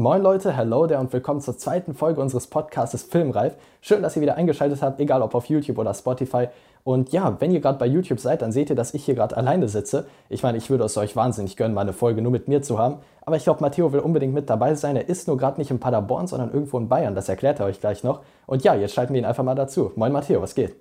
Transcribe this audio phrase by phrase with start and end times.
[0.00, 3.52] Moin Leute, hello there und willkommen zur zweiten Folge unseres Podcasts Filmreif.
[3.82, 6.48] Schön, dass ihr wieder eingeschaltet habt, egal ob auf YouTube oder Spotify.
[6.84, 9.36] Und ja, wenn ihr gerade bei YouTube seid, dann seht ihr, dass ich hier gerade
[9.36, 10.06] alleine sitze.
[10.30, 12.78] Ich meine, ich würde es euch wahnsinnig gönnen, mal eine Folge nur mit mir zu
[12.78, 13.00] haben.
[13.26, 14.96] Aber ich glaube, Matteo will unbedingt mit dabei sein.
[14.96, 17.14] Er ist nur gerade nicht in Paderborn, sondern irgendwo in Bayern.
[17.14, 18.22] Das erklärt er euch gleich noch.
[18.46, 19.92] Und ja, jetzt schalten wir ihn einfach mal dazu.
[19.96, 20.76] Moin Matteo, was geht?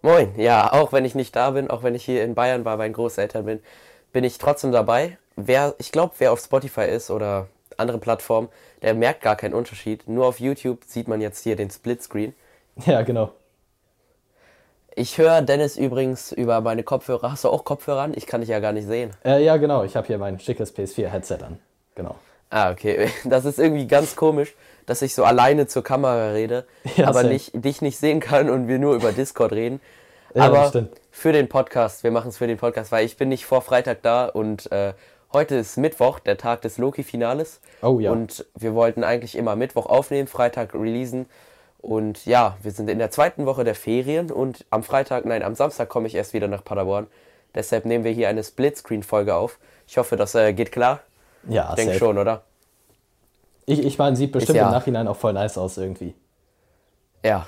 [0.00, 2.78] Moin, ja, auch wenn ich nicht da bin, auch wenn ich hier in Bayern bei
[2.78, 3.60] meinen Großeltern bin,
[4.14, 5.18] bin ich trotzdem dabei.
[5.36, 7.46] Wer, ich glaube, wer auf Spotify ist oder
[7.80, 8.48] andere Plattformen,
[8.82, 10.08] der merkt gar keinen Unterschied.
[10.08, 12.34] Nur auf YouTube sieht man jetzt hier den Splitscreen.
[12.86, 13.32] Ja, genau.
[14.94, 17.32] Ich höre Dennis übrigens über meine Kopfhörer.
[17.32, 18.12] Hast du auch Kopfhörer an?
[18.16, 19.12] Ich kann dich ja gar nicht sehen.
[19.24, 19.84] Äh, ja, genau.
[19.84, 21.58] Ich habe hier mein schickes PS4-Headset an.
[21.94, 22.16] Genau.
[22.50, 23.08] Ah, okay.
[23.24, 24.54] Das ist irgendwie ganz komisch,
[24.86, 26.66] dass ich so alleine zur Kamera rede,
[26.96, 29.80] ja, aber nicht, dich nicht sehen kann und wir nur über Discord reden.
[30.34, 33.46] Ja, aber für den Podcast, wir machen es für den Podcast, weil ich bin nicht
[33.46, 34.94] vor Freitag da und äh,
[35.32, 37.60] heute ist Mittwoch, der Tag des Loki-Finales.
[37.82, 38.12] Oh ja.
[38.12, 41.26] Und wir wollten eigentlich immer Mittwoch aufnehmen, Freitag releasen.
[41.78, 45.54] Und ja, wir sind in der zweiten Woche der Ferien und am Freitag, nein, am
[45.54, 47.06] Samstag komme ich erst wieder nach Paderborn.
[47.54, 49.58] Deshalb nehmen wir hier eine Splitscreen-Folge auf.
[49.86, 51.00] Ich hoffe, das äh, geht klar.
[51.48, 52.42] Ja, ich denke schon, oder?
[53.66, 54.66] Ich, ich meine, sieht bestimmt ja.
[54.66, 56.14] im Nachhinein auch voll nice aus irgendwie.
[57.24, 57.46] Ja.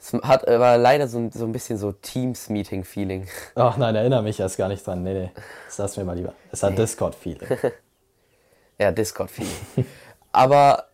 [0.00, 3.28] Es hat aber leider so, so ein bisschen so Teams-Meeting-Feeling.
[3.54, 5.02] Ach nein, erinnere mich erst gar nicht dran.
[5.02, 5.30] Nee, nee.
[5.66, 6.32] Das lass mir mal lieber.
[6.50, 6.76] Es hat nee.
[6.76, 7.48] Discord-Feeling.
[8.78, 9.86] ja, Discord-Feeling.
[10.32, 10.86] aber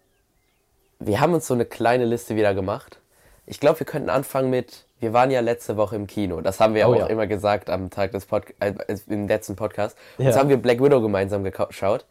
[0.99, 2.99] wir haben uns so eine kleine Liste wieder gemacht.
[3.47, 6.41] Ich glaube, wir könnten anfangen mit, wir waren ja letzte Woche im Kino.
[6.41, 7.07] Das haben wir oh, auch ja.
[7.07, 8.75] immer gesagt am Tag des Pod äh,
[9.07, 9.97] im letzten Podcast.
[10.19, 10.31] Und ja.
[10.31, 12.07] Jetzt haben wir Black Widow gemeinsam geschaut.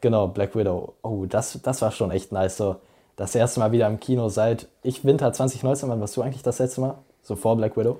[0.00, 0.94] Genau, Black Widow.
[1.02, 2.56] Oh, das, das war schon echt nice.
[2.56, 2.76] So,
[3.20, 5.90] das erste Mal wieder im Kino seit ich Winter 2019.
[5.90, 6.94] Wann warst du eigentlich das letzte Mal?
[7.22, 7.98] So vor Black Widow?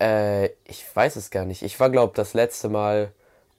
[0.00, 1.62] Äh, ich weiß es gar nicht.
[1.62, 3.12] Ich war, glaube das letzte Mal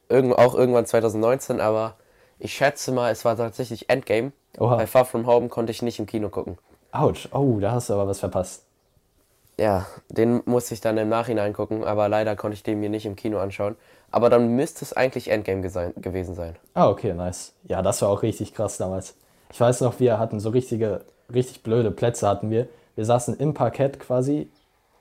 [0.10, 1.96] irgend, auch irgendwann 2019, aber
[2.38, 4.34] ich schätze mal, es war tatsächlich Endgame.
[4.58, 4.76] Oha.
[4.76, 6.58] Bei Far From Home konnte ich nicht im Kino gucken.
[6.92, 8.64] Autsch, oh, da hast du aber was verpasst.
[9.58, 13.06] Ja, den musste ich dann im Nachhinein gucken, aber leider konnte ich den mir nicht
[13.06, 13.78] im Kino anschauen.
[14.12, 16.58] Aber dann müsste es eigentlich Endgame gewesen sein.
[16.74, 17.54] Ah, okay, nice.
[17.64, 19.16] Ja, das war auch richtig krass damals.
[19.56, 22.68] Ich weiß noch, wir hatten so richtige, richtig blöde Plätze hatten wir.
[22.96, 24.50] Wir saßen im Parkett quasi,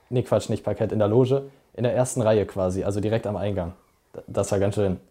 [0.09, 1.43] nee, Quatsch, nicht Parkett, in der Loge,
[1.73, 3.73] in der ersten Reihe quasi, also direkt am Eingang.
[4.27, 5.01] Das war ganz schön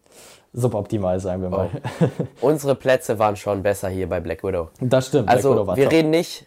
[0.54, 1.68] suboptimal, sagen wir mal.
[2.00, 2.06] Oh.
[2.46, 4.70] Unsere Plätze waren schon besser hier bei Black Widow.
[4.80, 5.28] Das stimmt.
[5.28, 5.92] Also wir top.
[5.92, 6.46] reden nicht,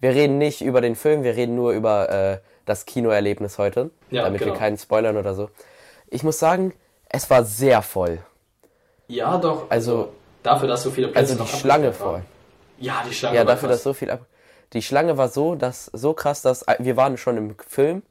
[0.00, 4.24] wir reden nicht über den Film, wir reden nur über äh, das Kinoerlebnis heute, ja,
[4.24, 4.52] damit genau.
[4.52, 5.48] wir keinen spoilern oder so.
[6.10, 6.74] Ich muss sagen,
[7.08, 8.18] es war sehr voll.
[9.08, 9.70] Ja, doch.
[9.70, 10.10] Also
[10.42, 12.22] dafür, dass so viele Plätze Also die Schlange voll.
[12.78, 13.36] Ja, die Schlange.
[13.36, 13.78] Ja, dafür, krass.
[13.78, 14.26] dass so viel ab
[14.72, 18.02] Die Schlange war so, dass so krass, dass äh, wir waren schon im Film,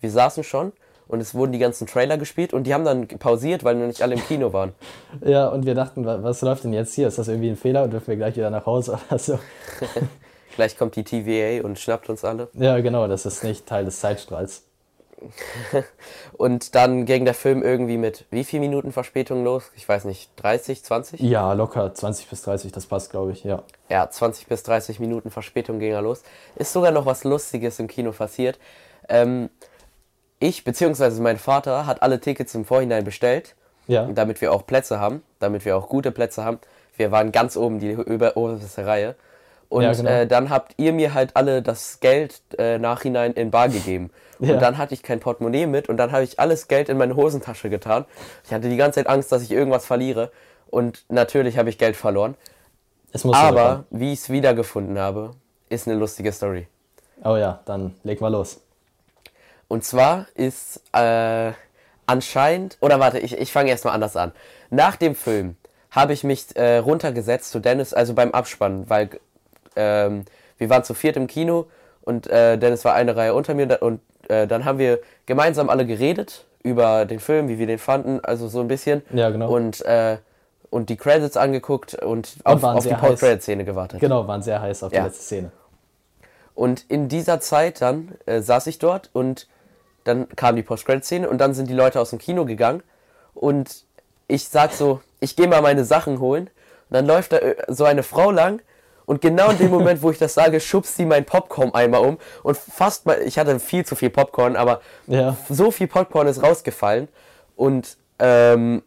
[0.00, 0.72] wir saßen schon
[1.06, 4.02] und es wurden die ganzen Trailer gespielt und die haben dann pausiert, weil noch nicht
[4.02, 4.72] alle im Kino waren.
[5.20, 7.08] ja, und wir dachten, was läuft denn jetzt hier?
[7.08, 9.38] Ist das irgendwie ein Fehler und dürfen wir gleich wieder nach Hause oder so?
[10.56, 12.48] gleich kommt die TVA und schnappt uns alle.
[12.54, 14.64] Ja, genau, das ist nicht Teil des Zeitstrahls.
[16.32, 19.70] Und dann ging der Film irgendwie mit wie viel Minuten Verspätung los?
[19.76, 21.20] Ich weiß nicht, 30, 20?
[21.20, 23.62] Ja, locker 20 bis 30, das passt, glaube ich, ja.
[23.88, 26.22] Ja, 20 bis 30 Minuten Verspätung ging er los.
[26.56, 28.58] Ist sogar noch was Lustiges im Kino passiert.
[29.08, 29.50] Ähm,
[30.38, 31.20] ich bzw.
[31.20, 33.54] mein Vater hat alle Tickets im Vorhinein bestellt,
[33.86, 34.06] ja.
[34.06, 36.58] damit wir auch Plätze haben, damit wir auch gute Plätze haben.
[36.96, 39.16] Wir waren ganz oben, die oberste Reihe.
[39.68, 40.10] Und ja, genau.
[40.10, 44.10] äh, dann habt ihr mir halt alle das Geld äh, nachhinein in Bar gegeben.
[44.38, 44.56] Und ja.
[44.56, 47.70] dann hatte ich kein Portemonnaie mit und dann habe ich alles Geld in meine Hosentasche
[47.70, 48.04] getan.
[48.44, 50.32] Ich hatte die ganze Zeit Angst, dass ich irgendwas verliere.
[50.66, 52.34] Und natürlich habe ich Geld verloren.
[53.32, 55.30] Aber wie ich es wiedergefunden habe,
[55.68, 56.66] ist eine lustige Story.
[57.22, 58.60] Oh ja, dann leg mal los.
[59.68, 61.52] Und zwar ist äh,
[62.06, 64.32] anscheinend, oder warte, ich, ich fange erstmal anders an.
[64.70, 65.56] Nach dem Film
[65.90, 69.10] habe ich mich äh, runtergesetzt zu Dennis, also beim Abspann, weil
[69.76, 70.24] ähm,
[70.58, 71.66] wir waren zu viert im Kino
[72.02, 75.86] und äh, Dennis war eine Reihe unter mir und äh, dann haben wir gemeinsam alle
[75.86, 79.02] geredet über den Film, wie wir den fanden, also so ein bisschen.
[79.12, 79.50] Ja, genau.
[79.50, 80.18] Und, äh,
[80.70, 84.00] und die Credits angeguckt und, und auf, auf die Post-Credit-Szene gewartet.
[84.00, 85.52] Genau, waren sehr heiß auf die letzte Szene.
[86.54, 89.48] Und in dieser Zeit dann äh, saß ich dort und
[90.04, 92.82] dann kam die Post-Credit-Szene und dann sind die Leute aus dem Kino gegangen
[93.34, 93.84] und
[94.28, 96.44] ich sag so, ich gehe mal meine Sachen holen.
[96.44, 98.62] Und dann läuft da äh, so eine Frau lang
[99.06, 102.56] und genau in dem Moment, wo ich das sage, schubst sie mein Popcorn-Eimer um und
[102.56, 105.36] fast mal, ich hatte viel zu viel Popcorn, aber ja.
[105.48, 107.08] so viel Popcorn ist rausgefallen
[107.56, 108.82] und ähm,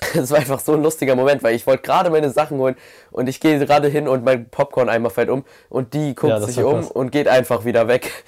[0.14, 2.76] es war einfach so ein lustiger Moment, weil ich wollte gerade meine Sachen holen
[3.10, 6.62] und ich gehe gerade hin und mein Popcorn-Eimer fällt um und die guckt ja, sich
[6.62, 6.90] um krass.
[6.90, 8.10] und geht einfach wieder weg.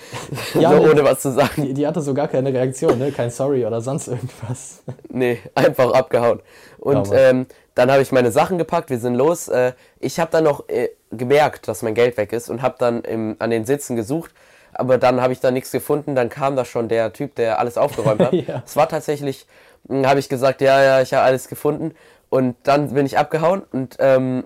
[0.54, 1.62] Ja, so ohne was zu sagen.
[1.62, 3.10] Die, die, hatte so gar keine Reaktion, ne?
[3.10, 4.82] kein Sorry oder sonst irgendwas.
[5.08, 6.40] Nee, einfach abgehauen.
[6.78, 9.48] Und ähm, dann habe ich meine Sachen gepackt, wir sind los.
[9.48, 13.02] Äh, ich habe dann noch äh, gemerkt, dass mein Geld weg ist und habe dann
[13.02, 14.30] im, an den Sitzen gesucht.
[14.74, 16.14] Aber dann habe ich da nichts gefunden.
[16.14, 18.32] Dann kam da schon der Typ, der alles aufgeräumt hat.
[18.32, 18.62] Ja.
[18.64, 19.46] Es war tatsächlich,
[19.88, 21.94] hm, habe ich gesagt, ja, ja, ich habe alles gefunden.
[22.28, 24.44] Und dann bin ich abgehauen und ähm,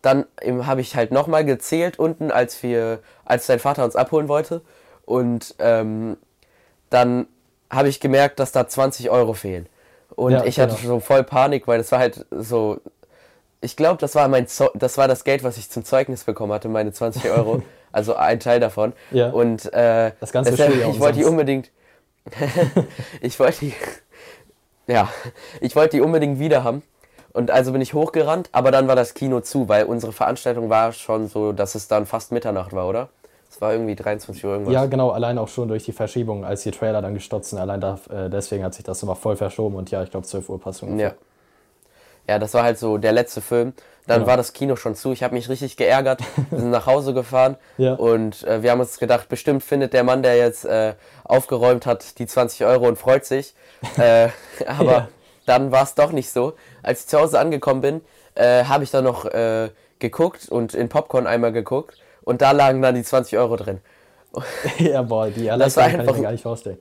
[0.00, 4.62] dann habe ich halt nochmal gezählt unten, als wir, als dein Vater uns abholen wollte.
[5.04, 6.16] Und ähm,
[6.90, 7.26] dann
[7.70, 9.68] habe ich gemerkt, dass da 20 Euro fehlen.
[10.22, 10.94] Und Ja, ich hatte genau.
[10.94, 12.78] schon voll Panik, weil das war halt so.
[13.60, 16.52] Ich glaube, das war mein Zeu das war das Geld, was ich zum Zeugnis bekommen
[16.52, 17.62] hatte, meine 20 Euro.
[17.92, 18.92] also ein Teil davon.
[19.10, 19.30] Ja.
[19.30, 21.70] Und äh, Das ganze deshalb- ich wollte die unbedingt.
[23.20, 23.74] ich wollte die.
[24.86, 25.08] Ja,
[25.60, 26.82] ich wollte die unbedingt wieder haben.
[27.32, 30.92] Und also bin ich hochgerannt, aber dann war das Kino zu, weil unsere Veranstaltung war
[30.92, 33.08] schon so, dass es dann fast Mitternacht war, oder?
[33.54, 34.72] Es war irgendwie 23 Uhr irgendwas.
[34.72, 37.58] Ja, genau, allein auch schon durch die Verschiebung, als die Trailer dann gestoppt sind.
[37.58, 40.48] Allein da, äh, deswegen hat sich das immer voll verschoben und ja, ich glaube 12
[40.48, 41.08] Uhr passt ungefähr.
[41.08, 41.14] Ja.
[42.28, 43.74] Ja, das war halt so der letzte Film.
[44.06, 44.30] Dann Genau.
[44.30, 45.12] war das Kino schon zu.
[45.12, 46.20] Ich habe mich richtig geärgert.
[46.50, 47.94] Wir sind nach Hause gefahren Ja.
[47.94, 50.94] und äh, wir haben uns gedacht, bestimmt findet der Mann, der jetzt äh,
[51.24, 53.54] aufgeräumt hat, die 20 Euro und freut sich.
[53.98, 54.28] Äh,
[54.66, 55.08] aber Ja.
[55.46, 56.54] dann war es doch nicht so.
[56.82, 58.00] Als ich zu Hause angekommen bin,
[58.34, 62.82] äh, habe ich dann noch äh, geguckt und in Popcorn einmal geguckt und da lagen
[62.82, 63.80] dann die 20 Euro drin.
[64.78, 66.78] ja, boah, die war Erleichterung kann ich mir gar nicht vorstellen.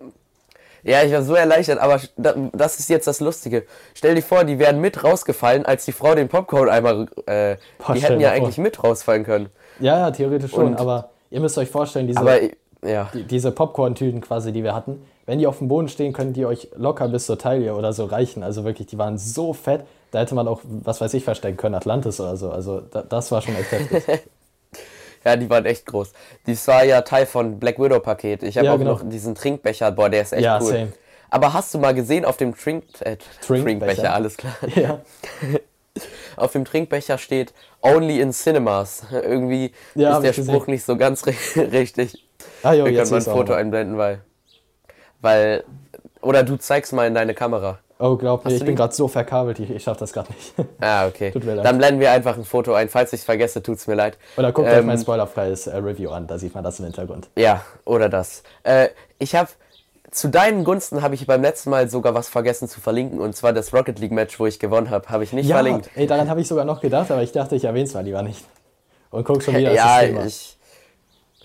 [0.84, 3.66] Ja, ich war so erleichtert, aber da- das ist jetzt das Lustige.
[3.94, 7.08] Stell dir vor, die wären mit rausgefallen, als die Frau den Popcorn einmal.
[7.28, 8.38] Äh, Boah, die hätten ja vor.
[8.38, 9.50] eigentlich mit rausfallen können.
[9.80, 12.40] Ja, ja, theoretisch schon, Und- aber ihr müsst euch vorstellen, diese, Aber
[12.84, 16.34] ja, die, diese Popcorn-Tüten quasi, die wir hatten, wenn die auf dem Boden stehen, können
[16.34, 18.42] die euch locker bis zur Taille oder so reichen.
[18.42, 21.76] Also wirklich, die waren so fett, da hätte man auch, was weiß ich, verstecken können,
[21.76, 22.50] Atlantis oder so.
[22.50, 24.04] Also da, das war schon echt heftig.
[25.26, 26.12] ja, die waren echt groß.
[26.46, 28.44] Das war ja Teil von Black Widow Paket.
[28.44, 28.92] Ich habe Ja, auch genau.
[28.94, 29.92] noch diesen Trinkbecher.
[29.92, 30.68] Boah, der ist echt Ja, cool.
[30.72, 30.92] same.
[31.30, 33.64] Aber hast du mal gesehen auf dem Trink, äh, Trinkbecher.
[33.64, 34.56] Trinkbecher, alles klar.
[34.76, 35.00] ja.
[36.38, 39.04] Auf dem Trinkbecher steht Only in Cinemas.
[39.12, 40.46] Irgendwie Ja, ist der gesehen.
[40.56, 42.16] Spruch nicht so ganz ri- richtig.
[42.64, 44.22] Ah, jo, Wir können mal ein Foto einblenden, weil.
[45.20, 45.64] Weil.
[46.22, 47.80] Oder du zeigst mal in deine Kamera.
[48.04, 50.54] Oh, glaub mir, ich bin gerade so verkabelt, ich, ich schaff das gerade nicht.
[50.82, 51.30] Ah, okay.
[51.32, 51.66] Tut mir leid.
[51.66, 52.90] Dann blenden wir einfach ein Foto ein.
[52.90, 54.18] Falls ich es vergesse, tut's mir leid.
[54.38, 57.30] Oder guckt euch Ähm, mein spoilerfreies äh, Review an, da sieht man das im Hintergrund.
[57.38, 58.42] Ja, oder das.
[58.64, 58.88] Äh,
[59.20, 59.50] ich habe
[60.10, 63.54] zu deinen Gunsten habe ich beim letzten Mal sogar was vergessen zu verlinken und zwar
[63.54, 65.90] das Rocket League Match, wo ich gewonnen habe, habe ich nicht Ja, verlinkt.
[65.96, 68.22] ey, daran habe ich sogar noch gedacht, aber ich dachte, ich erwähne es mal lieber
[68.24, 68.44] nicht.
[69.12, 70.26] Und guck schon wieder, ja, das Thema.
[70.26, 70.58] ich.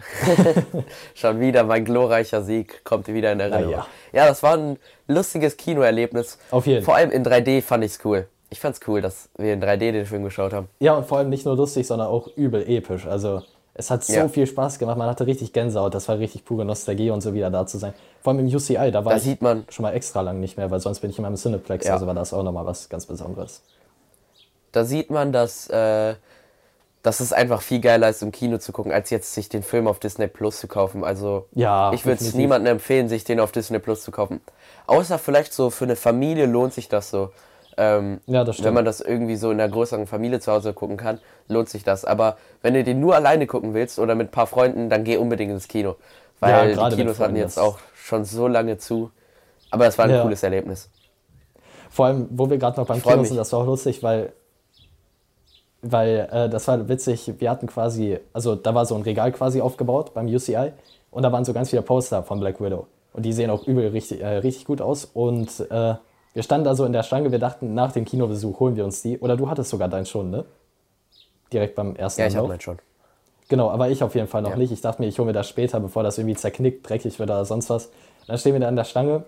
[1.15, 3.71] Schon wieder mein glorreicher Sieg kommt wieder in Erinnerung.
[3.71, 3.87] ja.
[4.13, 4.79] ja, das war ein
[5.09, 6.39] lustiges Kinoerlebnis.
[6.51, 6.85] Auf jeden.
[6.85, 8.29] Vor allem in 3D fand ich's cool.
[8.51, 10.69] Ich fand's cool, dass wir in 3D den Film geschaut haben.
[10.79, 13.07] Ja, und vor allem nicht nur lustig, sondern auch übel episch.
[13.07, 13.43] Also
[13.75, 14.29] es hat so Ja.
[14.29, 17.51] viel Spaß gemacht, man hatte richtig Gänsehaut, das war richtig pure Nostalgie und so wieder
[17.51, 17.93] da zu sein.
[18.23, 20.57] Vor allem im UCI, da war Da ich sieht man- schon mal extra lang nicht
[20.57, 21.95] mehr, weil sonst bin ich immer im Cineplex, Ja.
[21.95, 23.63] also war das auch nochmal was ganz Besonderes.
[24.73, 26.15] Da sieht man, dass, äh,
[27.07, 29.87] dass es einfach viel geiler ist, im Kino zu gucken, als jetzt sich den Film
[29.87, 31.05] auf Disney Plus zu kaufen.
[31.05, 34.41] Also Ja, ich würde es niemandem empfehlen, sich den auf Disney Plus zu kaufen.
[34.89, 37.31] Außer vielleicht so für eine Familie lohnt sich das so.
[37.77, 38.67] Ähm, Ja, das stimmt.
[38.67, 41.85] Wenn man das irgendwie so in einer größeren Familie zu Hause gucken kann, lohnt sich
[41.85, 42.05] das.
[42.05, 45.17] Aber wenn du den nur alleine gucken willst oder mit ein paar Freunden, dann geh
[45.17, 45.91] unbedingt ins Kino.
[45.91, 45.97] Ja,
[46.41, 49.11] Weil gerade die Kinos hatten jetzt das- auch schon so lange zu.
[49.71, 50.23] Aber es war ein Ja.
[50.23, 50.91] cooles Erlebnis.
[51.89, 54.33] Vor allem, wo wir gerade noch beim Kino sind, das war auch lustig, weil,
[55.93, 59.61] weil äh, das war witzig, wir hatten quasi, also da war so ein Regal quasi
[59.61, 60.73] aufgebaut beim UCI
[61.11, 62.87] und da waren so ganz viele Poster von Black Widow.
[63.13, 65.07] Und die sehen auch übel richtig, äh, richtig gut aus.
[65.07, 65.95] Und äh,
[66.35, 69.01] wir standen da so in der Stange, wir dachten, nach dem Kinobesuch holen wir uns
[69.01, 69.19] die.
[69.19, 70.45] Oder du hattest sogar deinen schon, ne?
[71.53, 72.49] Direkt beim ersten Ja, ich Anlauf.
[72.49, 72.79] meinen schon.
[73.49, 74.57] Genau, aber ich auf jeden Fall noch Ja.
[74.57, 74.73] nicht.
[74.73, 77.45] Ich dachte mir, ich hole mir das später, bevor das irgendwie zerknickt, dreckig wird oder
[77.45, 77.91] sonst was.
[78.27, 79.25] Dann stehen wir da an der Stange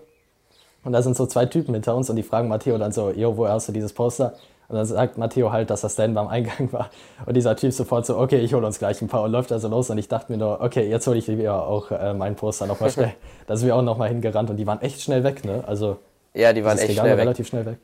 [0.83, 3.37] und da sind so zwei Typen hinter uns und die fragen Matteo dann so, jo,
[3.37, 4.33] woher hast du dieses Poster?
[4.69, 6.89] Und dann sagt Matteo halt, dass das dann beim Eingang war.
[7.25, 9.67] Und dieser Typ sofort so, okay, ich hole uns gleich ein paar und läuft also
[9.67, 9.89] los.
[9.89, 12.91] Und ich dachte mir nur, okay, jetzt hole ich wieder auch äh, mein Poster nochmal
[12.91, 13.13] schnell.
[13.47, 15.63] da sind wir auch nochmal hingerannt und die waren echt schnell weg, ne?
[15.65, 15.97] Also
[16.35, 17.23] Ja, die waren echt Regal schnell war weg.
[17.23, 17.77] relativ schnell weg.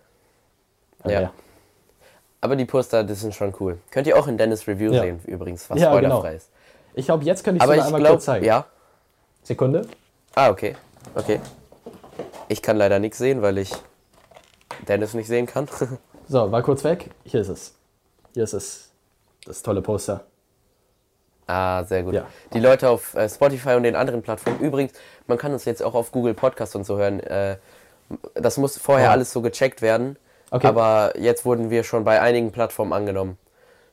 [1.02, 1.22] Aber Ja.
[1.22, 1.32] ja.
[2.42, 3.80] Aber die Poster, das sind schon cool.
[3.90, 5.02] Könnt ihr auch in Dennis Review Ja.
[5.02, 6.38] sehen, übrigens, was Ja, spoilerfrei genau.
[6.38, 6.50] ist.
[6.94, 8.46] Ich glaube, jetzt könnte ich ich einmal glaube, kurz zeigen.
[8.46, 8.66] ja.
[9.42, 9.88] Sekunde.
[10.36, 10.76] Ah, okay.
[11.16, 11.40] Okay.
[12.48, 13.72] Ich kann leider nichts sehen, weil ich
[14.88, 15.68] Dennis nicht sehen kann.
[16.28, 17.12] So, war kurz weg.
[17.24, 17.74] Hier ist es.
[18.34, 18.92] Hier ist es.
[19.46, 20.22] Das tolle Poster.
[21.48, 22.16] ah, sehr gut.
[22.16, 22.26] Ja.
[22.54, 24.60] Die Leute auf äh, Spotify und den anderen Plattformen.
[24.60, 24.94] Übrigens,
[25.28, 27.20] man kann uns jetzt auch auf Google Podcast und so hören.
[27.20, 27.58] Äh,
[28.34, 29.12] das muss vorher Ja.
[29.12, 30.18] alles so gecheckt werden.
[30.52, 30.66] Okay.
[30.68, 33.38] Aber jetzt wurden wir schon bei einigen Plattformen angenommen.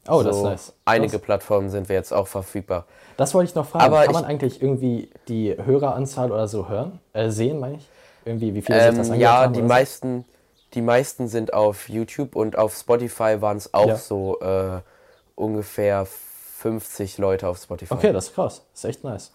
[0.09, 0.73] Oh, das ist So nice.
[0.85, 2.87] Einige Das, Plattformen sind wir jetzt auch verfügbar.
[3.17, 3.85] das wollte ich noch fragen.
[3.85, 6.99] Aber Kann man eigentlich irgendwie die Höreranzahl oder so hören?
[7.13, 7.89] Äh, sehen, meine ich?
[8.25, 9.67] Irgendwie, wie viele das Ähm, angehört ja, die so?
[10.75, 13.97] Die meisten sind auf YouTube und auf Spotify waren es auch Ja.
[13.97, 14.81] so äh,
[15.35, 16.07] ungefähr
[16.59, 17.95] 50 Leute auf Spotify.
[17.95, 18.63] Okay, das ist krass.
[18.73, 19.33] Das ist echt nice.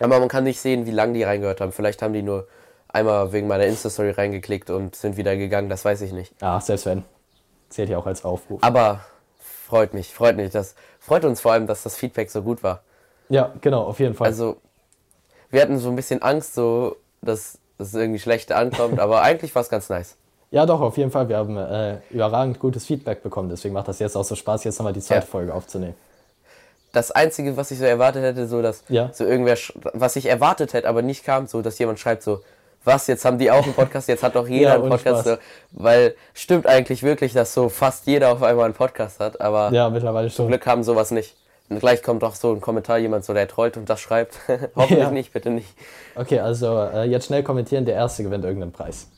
[0.00, 1.72] Aber man kann nicht sehen, wie lange die reingehört haben.
[1.72, 2.46] Vielleicht haben die nur
[2.88, 6.34] einmal wegen meiner Insta-Story reingeklickt und sind wieder gegangen, das weiß ich nicht.
[6.42, 7.04] Ja, selbst wenn.
[7.68, 8.62] Zählt ja auch als Aufruf.
[8.62, 9.00] Aber
[9.66, 10.50] freut mich, freut mich.
[10.52, 12.82] Das freut uns vor allem, dass das Feedback so gut war.
[13.28, 14.26] Ja, genau, auf jeden Fall.
[14.28, 14.58] Also,
[15.50, 19.62] wir hatten so ein bisschen Angst, so, dass es irgendwie schlecht ankommt, aber eigentlich war
[19.62, 20.16] es ganz nice.
[20.50, 21.28] ja, doch, auf jeden Fall.
[21.28, 23.48] Wir haben äh, überragend gutes Feedback bekommen.
[23.48, 25.30] Deswegen macht das jetzt auch so Spaß, jetzt nochmal die zweite Ja.
[25.30, 25.94] Folge aufzunehmen.
[26.92, 29.10] Das Einzige, was ich so erwartet hätte, so dass Ja.
[29.12, 29.56] so irgendwer,
[29.92, 32.40] was ich erwartet hätte, aber nicht kam, so dass jemand schreibt so,
[32.84, 35.24] was, jetzt haben die auch einen Podcast, jetzt hat doch jeder Ja, einen Podcast.
[35.24, 35.36] So,
[35.72, 39.90] weil stimmt eigentlich wirklich, dass so fast jeder auf einmal einen Podcast hat, aber Ja,
[39.90, 40.48] mittlerweile zum schon.
[40.48, 41.36] Glück haben sowas nicht.
[41.68, 44.38] Und gleich kommt auch so ein Kommentar, jemand so, der trollt und das schreibt.
[44.76, 45.10] Hoffentlich Ja.
[45.10, 45.68] nicht, bitte nicht.
[46.14, 47.84] Okay, also äh, jetzt schnell kommentieren.
[47.84, 49.08] Der Erste gewinnt irgendeinen Preis.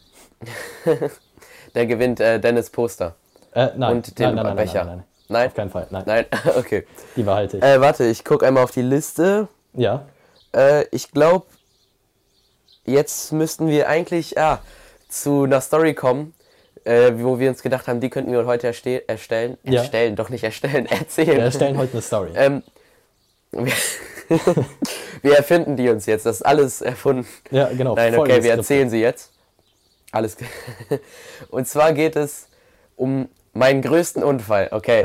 [1.75, 3.15] Der gewinnt äh, Dennis Poster.
[3.53, 4.85] Äh, nein, Und den nein, nein, Becher.
[4.85, 5.05] Nein, nein, nein.
[5.31, 5.47] Nein?
[5.49, 5.87] Auf keinen Fall.
[5.91, 6.27] Nein, Nein,
[6.57, 6.87] okay.
[7.17, 7.63] die behalte ich.
[7.63, 9.49] Äh, warte, ich gucke einmal auf die Liste.
[9.75, 10.07] ja,
[10.55, 11.45] Äh, ich glaube,
[12.87, 14.61] jetzt müssten wir eigentlich ah,
[15.11, 16.33] zu einer Story kommen,
[16.89, 19.59] äh, wo wir uns gedacht haben, die könnten wir heute erste erstellen.
[19.63, 19.81] Ja.
[19.81, 21.37] Erstellen, doch nicht erstellen, erzählen.
[21.37, 22.31] wir erstellen heute eine Story.
[22.35, 22.63] ähm,
[23.53, 23.73] wir,
[25.23, 27.27] wir erfinden die uns jetzt, das ist alles erfunden.
[27.51, 27.95] ja, genau.
[27.95, 29.31] Nein, voll okay, wir erzählen sie jetzt.
[30.13, 30.37] Alles
[31.51, 32.49] Und zwar geht es
[32.97, 35.05] um meinen größten Unfall, okay.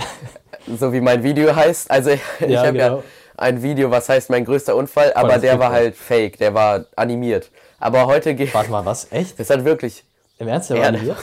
[0.79, 1.91] so wie mein Video heißt.
[1.91, 2.97] Also ich Ja, habe genau.
[2.97, 3.03] ja
[3.35, 7.49] ein Video, was heißt mein größter Unfall, aber der war halt fake, der war animiert.
[7.79, 9.07] Aber heute geht Warte mal, was?
[9.11, 9.37] Echt?
[9.39, 10.05] das hat wirklich.
[10.39, 11.17] Im Ernst, der Ja, war hier?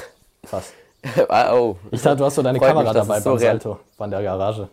[0.49, 0.73] Krass.
[1.31, 3.81] Oh, Ich dachte, du hast so deine Freut Kamera mich, dabei so beim real- Salto
[3.97, 4.69] von der Garage.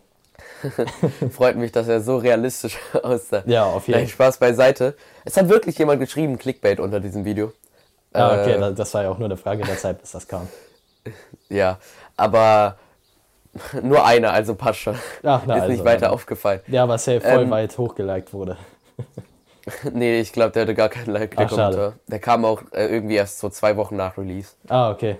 [1.32, 3.42] freut mich, dass er so realistisch aussah.
[3.46, 4.94] Ja, auf jeden Nein, Spaß beiseite.
[5.24, 7.52] Es hat wirklich jemand geschrieben, Clickbait unter diesem Video.
[8.12, 10.26] Ah, okay, Äh, da- das war ja auch nur eine Frage der Zeit, bis das
[10.28, 10.48] kam.
[11.48, 11.78] Ja,
[12.16, 12.76] aber
[13.82, 14.94] nur einer, also passt schon.
[15.22, 16.10] Ach, na, Ist also, nicht weiter dann.
[16.10, 16.60] aufgefallen.
[16.66, 18.56] Ja, aber safe voll Ähm, weit hochgeliked wurde.
[19.92, 21.94] Nee, ich glaube, der hatte gar keinen Like, der Ach, schade.
[22.06, 24.50] Der kam auch äh, irgendwie erst so zwei Wochen nach Release.
[24.68, 25.18] Ah, okay.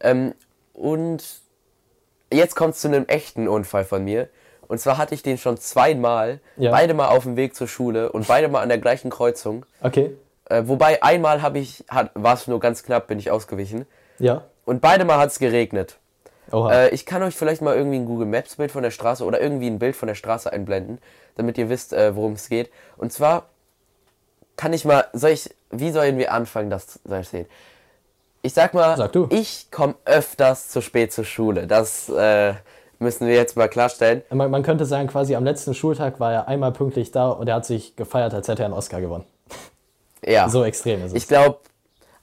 [0.00, 0.34] Ähm,
[0.72, 1.24] und
[2.32, 4.28] jetzt kommt es zu einem echten Unfall von mir.
[4.68, 6.70] Und zwar hatte ich den schon zweimal, Ja.
[6.70, 9.64] beide mal auf dem Weg zur Schule und beide mal an der gleichen Kreuzung.
[9.80, 10.14] Okay.
[10.44, 13.86] Äh, wobei einmal habe ich, war es nur ganz knapp, bin ich ausgewichen.
[14.18, 14.44] Ja.
[14.64, 15.98] Und beide Mal hat es geregnet.
[16.52, 19.40] Äh, ich kann euch vielleicht mal irgendwie ein Google Maps Bild von der Straße oder
[19.40, 20.98] irgendwie ein Bild von der Straße einblenden,
[21.36, 22.70] damit ihr wisst, äh, worum es geht.
[22.96, 23.48] Und zwar
[24.56, 27.46] kann ich mal, soll ich, wie sollen wir anfangen, das zu sehen?
[28.42, 29.26] Ich sag mal, Sag du.
[29.30, 31.66] ich komme öfters zu spät zur Schule.
[31.66, 32.54] Das äh,
[32.98, 34.22] müssen wir jetzt mal klarstellen.
[34.30, 37.56] man, man könnte sagen, quasi am letzten Schultag war er einmal pünktlich da und er
[37.56, 39.24] hat sich gefeiert, als hätte er einen Oscar gewonnen.
[40.24, 41.22] Ja, So extrem ist es.
[41.22, 41.58] ich glaube,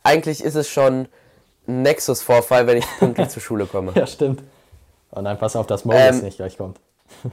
[0.03, 1.07] eigentlich ist es schon
[1.67, 3.91] ein Nexus-Vorfall, wenn ich pünktlich zur Schule komme.
[3.95, 4.41] ja, stimmt.
[5.11, 6.77] Und dann pass auf, dass Morris Ähm, nicht gleich kommt.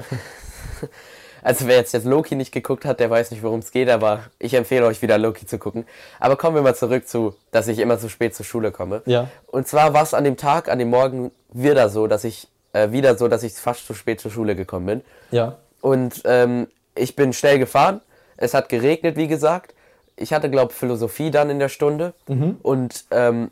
[1.43, 4.21] Also wer jetzt, jetzt Loki nicht geguckt hat, der weiß nicht, worum es geht, aber
[4.39, 5.87] ich empfehle euch wieder Loki zu gucken.
[6.21, 9.03] Aber kommen wir mal zurück zu, dass ich immer zu spät zur Schule komme.
[9.07, 9.29] Ja.
[9.49, 12.93] Und zwar war es an dem Tag, an dem Morgen wieder so, dass ich äh,
[12.93, 15.01] wieder so, dass ich fast zu spät zur Schule gekommen bin.
[15.31, 15.59] Ja.
[15.81, 18.01] Und ähm, ich bin schnell gefahren.
[18.37, 19.75] Es hat geregnet, wie gesagt.
[20.17, 22.15] Ich hatte, glaube Philosophie dann in der Stunde.
[22.63, 23.51] Und ähm,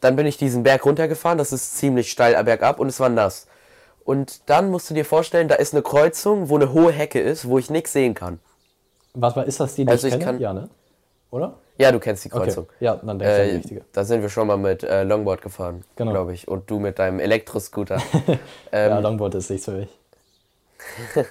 [0.00, 1.38] dann bin ich diesen Berg runtergefahren.
[1.38, 3.46] Das ist ziemlich steil bergab und es war nass.
[4.08, 7.46] Und dann musst du dir vorstellen, da ist eine Kreuzung, wo eine hohe Hecke ist,
[7.46, 8.38] wo ich nichts sehen kann.
[9.12, 10.32] Was ist das die, die Also ich ich kenne?
[10.32, 10.70] kann- Ja, ne?
[11.30, 11.58] Oder?
[11.76, 12.44] Ja, du kennst die Okay.
[12.46, 12.68] Kreuzung.
[12.80, 13.84] Ja, dann denke ich an die Äh, richtige.
[13.92, 16.12] da sind wir schon mal mit äh, Longboard gefahren, Genau.
[16.12, 16.48] glaube ich.
[16.48, 17.98] Und du mit deinem Elektroscooter.
[18.72, 19.90] ja, Longboard ist nichts für mich.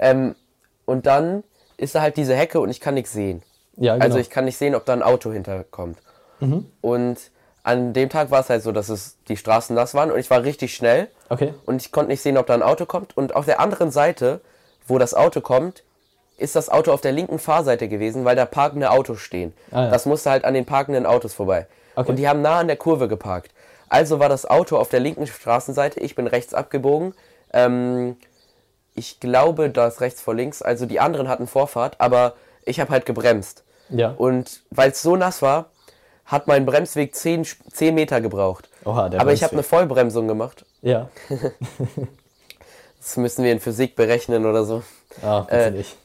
[0.00, 0.34] ähm,
[0.84, 1.44] und dann
[1.76, 3.44] ist da halt diese Hecke und ich kann nichts sehen.
[3.76, 4.04] Ja, genau.
[4.04, 5.98] Also ich kann nicht sehen, ob da ein Auto hinterkommt.
[6.80, 7.18] Und
[7.66, 10.30] an dem Tag war es halt so, dass es die Straßen nass waren und ich
[10.30, 11.52] war richtig schnell okay.
[11.66, 13.16] und ich konnte nicht sehen, ob da ein Auto kommt.
[13.16, 14.40] Und auf der anderen Seite,
[14.86, 15.82] wo das Auto kommt,
[16.38, 19.52] ist das Auto auf der linken Fahrseite gewesen, weil da parkende Autos stehen.
[19.72, 19.90] Ah, ja.
[19.90, 21.66] Das musste halt an den parkenden Autos vorbei.
[21.96, 22.08] Okay.
[22.08, 23.50] Und die haben nah an der Kurve geparkt.
[23.88, 27.14] Also war das Auto auf der linken Straßenseite, ich bin rechts abgebogen.
[27.52, 28.16] Ähm,
[28.94, 30.62] ich glaube, da ist rechts vor links.
[30.62, 33.64] Also die anderen hatten Vorfahrt, aber ich habe halt gebremst.
[33.88, 34.14] Ja.
[34.16, 35.70] Und weil es so nass war,
[36.26, 38.68] hat mein Bremsweg 10, Sp- 10 Meter gebraucht.
[38.84, 39.62] Oha, der aber ich habe eine.
[39.62, 40.64] Vollbremsung gemacht.
[40.82, 41.08] Ja.
[42.98, 44.82] Das müssen wir in Physik berechnen oder so.
[45.22, 45.96] Ah, bitte Äh, nicht.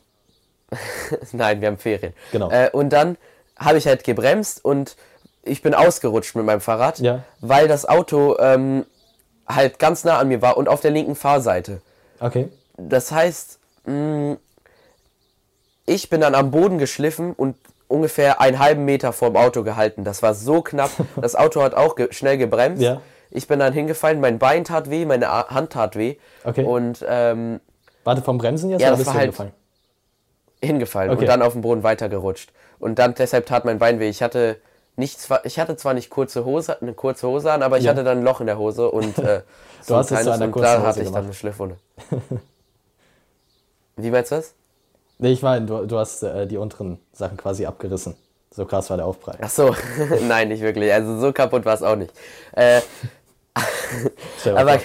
[1.31, 2.13] Nein, wir haben Ferien.
[2.31, 2.51] Genau.
[2.51, 3.17] Äh, und dann
[3.57, 4.95] habe ich halt gebremst und
[5.41, 7.23] ich bin ausgerutscht mit meinem Fahrrad, Ja.
[7.39, 8.85] weil das Auto ähm,
[9.47, 11.81] halt ganz nah an mir war und auf der linken Fahrseite.
[12.19, 12.49] Okay.
[12.77, 14.37] Das heißt, mh,
[15.87, 17.55] ich bin dann am Boden geschliffen und
[17.91, 20.03] ungefähr einen halben Meter vorm Auto gehalten.
[20.03, 20.91] Das war so knapp.
[21.21, 22.81] Das Auto hat auch ge schnell gebremst.
[22.81, 23.01] Ja.
[23.29, 26.15] Ich bin dann hingefallen, mein Bein tat weh, meine A Hand tat weh.
[26.43, 26.63] Okay.
[26.65, 27.59] Und ähm,
[28.03, 29.51] Warte, vom Bremsen jetzt Ja, oder das bist war du halt- hingefallen?
[30.63, 31.21] hingefallen Okay.
[31.21, 32.51] und dann auf den Boden weitergerutscht.
[32.79, 34.09] Und dann deshalb tat mein Bein weh.
[34.09, 34.57] Ich hatte
[34.95, 37.91] nicht zwar, ich hatte zwar nicht kurze Hose, eine kurze Hose an, aber ich Ja.
[37.91, 39.41] hatte dann ein Loch in der Hose und äh,
[39.81, 41.17] so hast es zu einer und kurzen da Hose hatte ich gemacht.
[41.19, 41.77] dann eine Schliffwunde.
[43.97, 44.53] Wie meinst du das?
[45.21, 48.15] Nee, ich meine, du, du hast äh, die unteren Sachen quasi abgerissen.
[48.49, 49.37] So krass war der Aufprall.
[49.39, 49.75] Ach so,
[50.27, 50.91] nein, nicht wirklich.
[50.91, 52.11] Also so kaputt war es auch nicht.
[52.53, 52.81] Äh,
[54.55, 54.79] aber,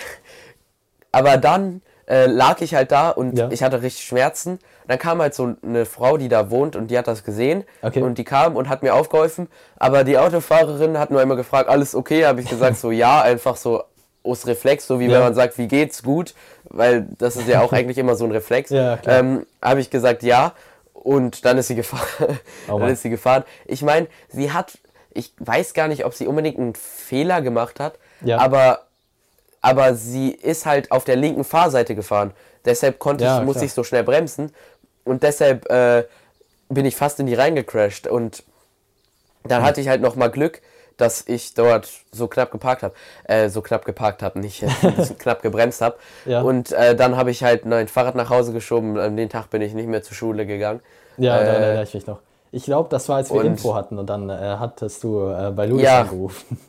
[1.10, 3.48] aber dann äh, lag ich halt da und Ja.
[3.50, 4.58] ich hatte richtig Schmerzen.
[4.86, 7.64] Dann kam halt so eine Frau, die da wohnt und die hat das gesehen.
[7.80, 8.02] Okay.
[8.02, 9.48] Und die kam und hat mir aufgeholfen.
[9.76, 12.26] Aber die Autofahrerin hat nur immer gefragt, alles okay?
[12.26, 13.82] Habe ich gesagt, so ja, einfach so
[14.26, 15.12] aus Reflex, so wie Ja.
[15.12, 16.34] wenn man sagt, wie geht's gut?
[16.64, 18.70] Weil das ist ja auch eigentlich immer so ein Reflex.
[18.70, 20.52] Ja, ähm, Habe ich gesagt, ja.
[20.92, 22.38] Und dann ist sie gefahren.
[22.68, 23.44] Oh dann ist sie gefahren.
[23.66, 24.78] Ich meine, sie hat,
[25.14, 28.38] ich weiß gar nicht, ob sie unbedingt einen Fehler gemacht hat, Ja.
[28.38, 28.80] aber,
[29.62, 32.32] aber sie ist halt auf der linken Fahrseite gefahren.
[32.64, 34.52] Deshalb konnte ich, musste ich so schnell bremsen
[35.04, 36.04] und deshalb äh,
[36.68, 38.42] bin ich fast in die reingecrashed und
[39.44, 40.60] dann hatte ich halt noch mal Glück,
[40.96, 44.64] dass ich dort so knapp geparkt habe, äh, so knapp geparkt habe, nicht
[45.18, 45.96] knapp gebremst habe.
[46.24, 46.40] Ja.
[46.42, 48.98] Und äh, dann habe ich halt mein Fahrrad nach Hause geschoben.
[48.98, 50.80] An den Tag bin ich nicht mehr zur Schule gegangen.
[51.18, 52.20] Ja, da äh, erinnere ich mich noch.
[52.52, 55.66] Ich glaube, das war, als wir Info hatten und dann äh, hattest du äh, bei
[55.66, 56.02] Louis Ja.
[56.02, 56.58] angerufen.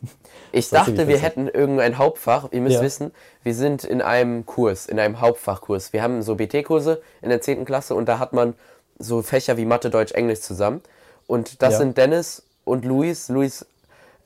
[0.50, 2.48] Ich dachte, wir hätten irgendein Hauptfach.
[2.52, 2.80] Ihr müsst Ja.
[2.82, 5.92] wissen, wir sind in einem Kurs, in einem Hauptfachkurs.
[5.92, 7.66] Wir haben so BT-Kurse in der 10.
[7.66, 8.54] Klasse und da hat man
[8.98, 10.80] so Fächer wie Mathe, Deutsch, Englisch zusammen.
[11.26, 13.28] Und das sind Dennis und Luis.
[13.28, 13.66] Luis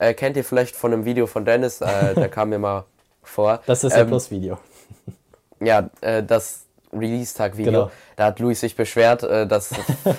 [0.09, 2.85] äh, kennt ihr vielleicht von einem Video von Dennis, äh, der kam mir mal
[3.23, 3.61] vor.
[3.65, 4.57] Das ist Ähm, Plus-Video.
[5.59, 7.71] Ja, äh, das Release-Tag-Video.
[7.71, 7.91] Genau.
[8.17, 9.71] Da hat Luis sich beschwert, äh, dass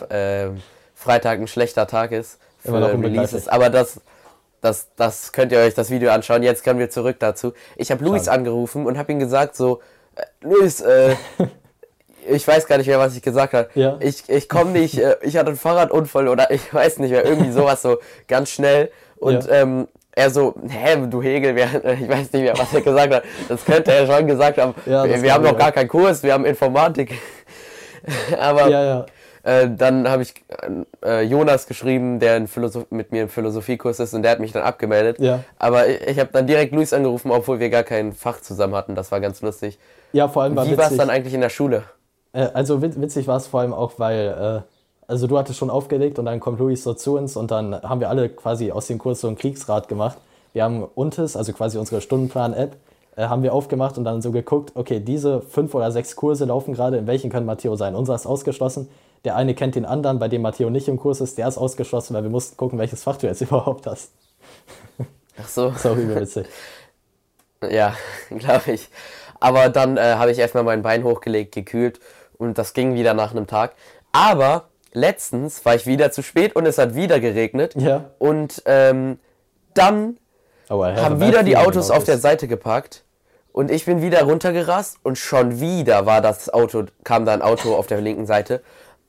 [0.09, 0.49] äh,
[0.95, 3.19] Freitag ein schlechter Tag ist für Immer noch unbegreiflich.
[3.19, 3.49] Releases.
[3.49, 4.01] Aber das,
[4.63, 6.43] das, das könnt ihr euch das Video anschauen.
[6.43, 7.53] Jetzt können wir zurück dazu.
[7.77, 8.39] Ich habe Luis Schade.
[8.39, 9.83] angerufen und habe ihm gesagt so,
[10.15, 11.15] äh, Luis, äh,
[12.27, 13.69] ich weiß gar nicht mehr, was ich gesagt habe.
[13.75, 13.99] Ja.
[14.01, 17.53] Ich, ich komme nicht, äh, ich hatte einen Fahrradunfall oder ich weiß nicht mehr, irgendwie
[17.53, 18.91] sowas so ganz schnell.
[19.25, 19.53] Und Ja.
[19.63, 23.23] ähm, er so, hä, du Hegel, wer, ich weiß nicht mehr, was er gesagt hat.
[23.49, 24.75] Das könnte er schon gesagt haben.
[24.87, 27.15] Ja, wir wir haben noch gar keinen Kurs, wir haben Informatik.
[28.39, 29.07] Aber Ja,
[29.43, 30.35] äh, dann habe ich
[31.05, 32.41] äh, Jonas geschrieben, der
[32.91, 35.19] mit mir im Philosophiekurs ist und der hat mich dann abgemeldet.
[35.59, 38.95] Aber ich, ich habe dann direkt Luis angerufen, obwohl wir gar kein Fach zusammen hatten.
[38.95, 39.79] Das war ganz lustig.
[40.13, 41.83] Ja, vor allem war Wie war es dann eigentlich in der Schule?
[42.33, 44.74] Äh, also wit- witzig war es vor allem auch, weil, äh,
[45.07, 48.01] also du hattest schon aufgelegt und dann kommt Luis so zu uns und dann haben
[48.01, 50.19] wir alle quasi aus dem Kurs so einen Kriegsrat gemacht.
[50.53, 52.77] Wir haben Untes, also quasi unsere Stundenplan-App,
[53.17, 56.75] äh, haben wir aufgemacht und dann so geguckt, okay, diese fünf oder sechs Kurse laufen
[56.75, 57.95] gerade, in welchen kann Matteo sein?
[57.95, 58.89] Unser ist ausgeschlossen.
[59.25, 62.15] Der eine kennt den anderen, bei dem Matteo nicht im Kurs ist, der ist ausgeschlossen,
[62.15, 64.11] weil wir mussten gucken, welches Fach du jetzt überhaupt hast.
[65.41, 65.69] Ach so.
[65.69, 66.47] Übel witzig.
[67.71, 67.97] Ja,
[68.29, 68.91] glaube ich.
[69.41, 71.99] Aber dann äh, habe ich erstmal mein Bein hochgelegt, gekühlt
[72.37, 73.75] und das ging wieder nach einem Tag.
[74.13, 77.75] Aber letztens war ich wieder zu spät und es hat wieder geregnet.
[77.77, 78.11] Ja.
[78.19, 79.19] Und ähm,
[79.75, 80.17] dann
[80.71, 82.17] Oh, haben wieder die Autos auf der.
[82.17, 83.05] Seite geparkt
[83.53, 87.75] und ich bin wieder runtergerast und schon wieder war das Auto, kam da ein Auto
[87.75, 88.63] auf der linken Seite.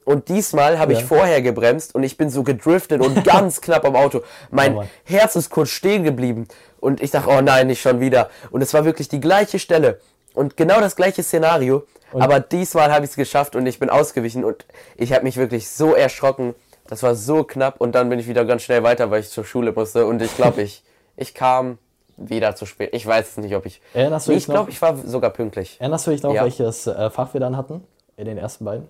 [0.04, 1.00] Und diesmal habe Ja.
[1.00, 4.22] ich vorher gebremst und ich bin so gedriftet und ganz knapp am Auto.
[4.52, 4.84] Mein Oh.
[5.06, 6.48] Herz ist kurz stehen geblieben
[6.80, 8.30] und ich dachte, oh nein, nicht schon wieder.
[8.52, 10.00] Und es war wirklich die gleiche Stelle
[10.34, 11.86] und genau das gleiche Szenario.
[12.14, 14.66] Aber diesmal habe ich es geschafft und ich bin ausgewichen und
[14.96, 16.56] ich habe mich wirklich so erschrocken.
[16.88, 19.44] Das war so knapp und dann bin ich wieder ganz schnell weiter, weil ich zur
[19.44, 20.84] Schule musste und ich glaube, ich,
[21.18, 21.78] ich kam
[22.18, 22.92] wieder zu spät.
[22.94, 23.82] Ich weiß nicht, ob ich.
[23.94, 25.78] Erinnerst du dich ich glaube, ich war sogar pünktlich.
[25.80, 26.44] Erinnerst du dich noch, Ja.
[26.44, 27.84] welches äh, Fach wir dann hatten?
[28.18, 28.88] In den ersten beiden?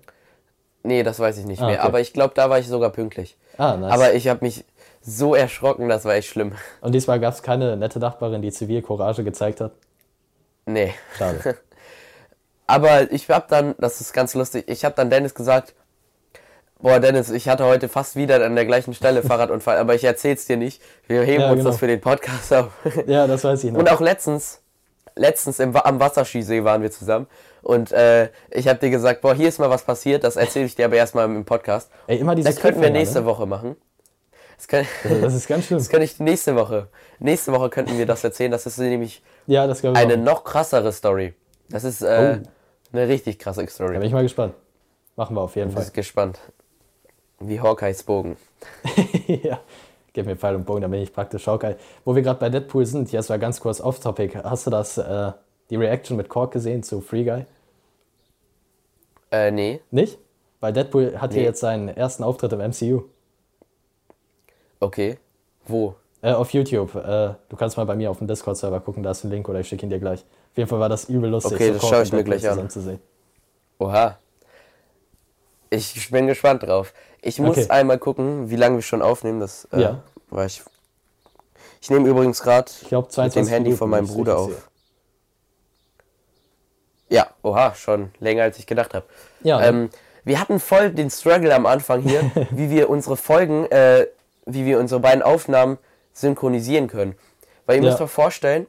[0.84, 1.80] Nee, das weiß ich nicht Ah, mehr.
[1.80, 1.88] okay.
[1.88, 3.36] Aber ich glaube, da war ich sogar pünktlich.
[3.58, 3.92] Ah, nice.
[3.92, 4.64] Aber ich habe mich
[5.02, 6.52] so erschrocken, das war echt schlimm.
[6.82, 9.72] Und diesmal gab es keine nette Nachbarin, die Zivilcourage gezeigt hat.
[10.68, 10.94] Nee.
[11.18, 11.58] Schade.
[12.68, 15.76] Aber ich habe dann, das ist ganz lustig, ich habe dann Dennis gesagt,
[16.80, 20.46] boah Dennis, ich hatte heute fast wieder an der gleichen Stelle Fahrradunfall, aber ich erzähl's
[20.46, 20.82] dir nicht.
[21.08, 21.70] Wir heben Ja, uns genau.
[21.70, 22.72] das für den Podcast auf.
[23.08, 23.80] ja, das weiß ich noch.
[23.80, 24.62] Und auch letztens,
[25.16, 27.28] letztens im, am Wasserskisee waren wir zusammen
[27.62, 30.76] und äh, ich habe dir gesagt, boah, hier ist mal was passiert, das erzähle ich
[30.76, 31.90] dir aber erstmal im Podcast.
[32.08, 33.26] Ey, immer diese Das könnten wir nächste ne?
[33.26, 33.76] Woche machen.
[34.58, 34.86] Das, kann,
[35.22, 35.78] Das ist ganz schlimm.
[35.80, 36.88] das kann ich nächste Woche.
[37.20, 38.52] Nächste Woche könnten wir das erzählen.
[38.52, 41.34] Das ist nämlich Ja, das eine noch krassere Story.
[41.70, 42.50] Das ist äh, Oh.
[42.98, 43.94] Eine richtig krasse Story.
[43.94, 44.54] Da bin ich mal gespannt.
[45.16, 45.84] Machen wir auf jeden Ich Fall.
[45.86, 46.40] bin gespannt.
[47.40, 48.38] Wie Hawkeyes Bogen.
[49.28, 49.60] ja,
[50.14, 51.76] gib mir Pfeil und Bogen, da bin ich praktisch Hawkeye.
[52.04, 54.38] Wo wir gerade bei Deadpool sind, jetzt war ganz kurz off-topic.
[54.44, 55.32] Hast du das, äh,
[55.70, 57.46] die Reaction mit Kork gesehen zu Free Guy?
[59.32, 59.82] Äh, nee.
[59.92, 60.18] Nicht?
[60.62, 61.48] Weil Deadpool hat hier Nee.
[61.48, 63.04] jetzt seinen ersten Auftritt im MCU.
[64.80, 65.18] Okay.
[65.68, 65.96] Wo?
[66.26, 66.96] Äh, auf YouTube.
[66.96, 69.60] Äh, du kannst mal bei mir auf dem Discord-Server gucken, da ist ein Link oder
[69.60, 70.22] ich schicke ihn dir gleich.
[70.22, 71.54] Auf jeden Fall war das übel lustig.
[71.54, 72.68] Okay, das Court schaue ich mir gleich an.
[72.68, 73.00] Zu sehen.
[73.78, 74.18] Oha.
[75.70, 76.94] Ich bin gespannt drauf.
[77.22, 77.70] Ich muss Okay.
[77.70, 79.40] einmal gucken, wie lange wir schon aufnehmen.
[79.40, 80.02] Das äh, Ja.
[80.32, 80.64] war ich.
[81.80, 84.68] Ich nehme übrigens gerade mit 22 dem Handy von meinem Bruder auf.
[87.08, 89.06] Ja, oha, schon länger als ich gedacht habe.
[89.44, 89.92] Ja, Ähm,
[90.24, 94.08] wir hatten voll den Struggle am Anfang hier, wie wir unsere Folgen, äh,
[94.48, 95.78] wie wir unsere beiden Aufnahmen
[96.16, 97.16] synchronisieren können.
[97.68, 97.90] Weil ihr Ja.
[97.92, 98.66] müsst euch vorstellen,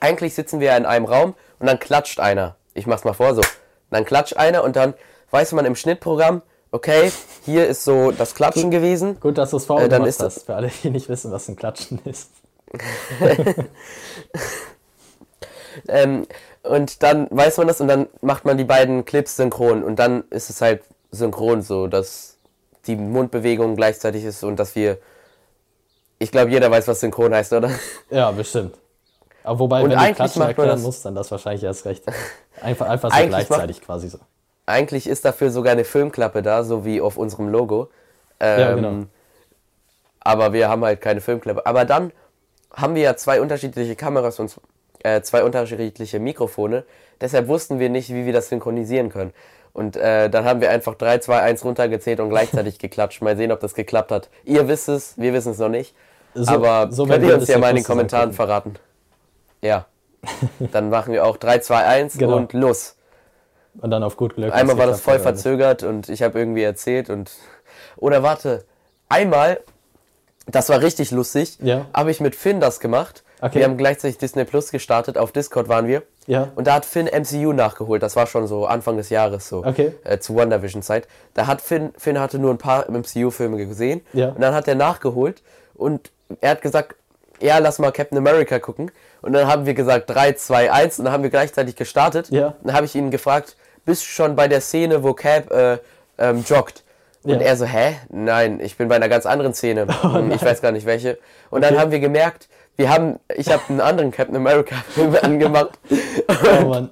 [0.00, 2.56] eigentlich sitzen wir in einem Raum und dann klatscht einer.
[2.74, 3.42] Ich mach's mal vor so.
[3.90, 4.94] Dann klatscht einer und dann
[5.32, 7.10] weiß man im Schnittprogramm, okay,
[7.44, 9.18] hier ist so das Klatschen gewesen.
[9.20, 11.32] Gut, dass du es vorher Äh, dann ist das- hast, für alle, die nicht wissen,
[11.32, 12.30] was ein Klatschen ist.
[15.88, 16.26] Ähm,
[16.64, 20.24] und dann weiß man das und dann macht man die beiden Clips synchron und dann
[20.30, 22.36] ist es halt synchron so, dass
[22.86, 24.98] die Mundbewegung gleichzeitig ist und dass wir.
[26.18, 27.70] Ich glaube, jeder weiß, was synchron heißt, oder?
[28.10, 28.76] Ja, bestimmt.
[29.44, 32.04] Aber wobei, Und wenn du Klatschen macht erklären das- musst, dann das wahrscheinlich erst recht.
[32.60, 34.18] Einfach, einfach so gleichzeitig quasi so.
[34.66, 37.88] Eigentlich ist dafür sogar eine Filmklappe da, so wie auf unserem Logo.
[38.40, 39.04] Ähm, Ja, genau.
[40.20, 41.64] Aber wir haben halt keine Filmklappe.
[41.64, 42.12] Aber dann
[42.74, 44.60] haben wir ja zwei unterschiedliche Kameras und
[45.04, 46.84] äh, zwei unterschiedliche Mikrofone.
[47.20, 49.32] Deshalb wussten wir nicht, wie wir das synchronisieren können.
[49.72, 53.22] Und äh, dann haben wir einfach 3, 2, 1 runtergezählt und gleichzeitig geklatscht.
[53.22, 54.28] Mal sehen, ob das geklappt hat.
[54.44, 55.94] Ihr wisst es, wir wissen es noch nicht.
[56.34, 58.74] So- aber so könnt ihr uns ja mal in den Kommentaren verraten.
[59.62, 59.86] Ja.
[60.72, 62.36] Dann machen wir auch 3, 2, 1 Genau.
[62.36, 62.96] und los.
[63.80, 64.52] Und dann auf gut Glück.
[64.52, 67.30] Einmal war das voll verzögert und ich habe irgendwie erzählt und.
[67.96, 68.64] Oder warte,
[69.08, 69.60] einmal,
[70.46, 71.86] das war richtig lustig, Ja.
[71.94, 73.22] habe ich mit Finn das gemacht.
[73.40, 73.58] Okay.
[73.60, 76.02] Wir haben gleichzeitig Disney Plus gestartet, auf Discord waren wir.
[76.26, 76.48] Ja.
[76.56, 79.64] Und da hat Finn MCU nachgeholt, das war schon so Anfang des Jahres so.
[79.64, 79.94] Okay.
[80.02, 81.06] Äh, zu WandaVision Zeit.
[81.34, 84.00] Da hat Finn, Finn hatte nur ein paar MCU-Filme gesehen.
[84.12, 84.30] Ja.
[84.30, 85.42] Und dann hat er nachgeholt
[85.74, 86.10] und
[86.40, 86.96] er hat gesagt,
[87.40, 88.90] ja, lass mal Captain America gucken.
[89.22, 92.28] Und dann haben wir gesagt 3, 2, 1 und dann haben wir gleichzeitig gestartet.
[92.30, 92.48] Ja.
[92.48, 95.78] Und dann habe ich ihn gefragt, bist du schon bei der Szene, wo Cap äh,
[96.18, 96.82] ähm, joggt?
[97.24, 97.38] Und Ja.
[97.38, 97.96] Oh er so, hä?
[98.10, 99.86] Nein, ich bin bei einer ganz anderen Szene.
[100.02, 101.18] Hm, ich weiß gar nicht welche.
[101.50, 101.80] Und dann Okay.
[101.82, 105.78] haben wir gemerkt, wir haben, ich habe einen anderen Captain America Film angemacht.
[106.62, 106.90] Oh Mann.